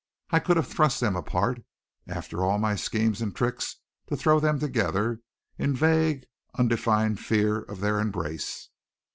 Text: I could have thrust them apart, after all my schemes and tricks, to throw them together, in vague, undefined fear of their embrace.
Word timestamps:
I 0.31 0.39
could 0.39 0.57
have 0.57 0.65
thrust 0.67 0.99
them 0.99 1.15
apart, 1.15 1.61
after 2.07 2.43
all 2.43 2.57
my 2.57 2.75
schemes 2.75 3.21
and 3.21 3.35
tricks, 3.35 3.75
to 4.07 4.17
throw 4.17 4.39
them 4.39 4.57
together, 4.57 5.19
in 5.59 5.75
vague, 5.75 6.25
undefined 6.57 7.19
fear 7.19 7.61
of 7.61 7.81
their 7.81 7.99
embrace. 7.99 8.69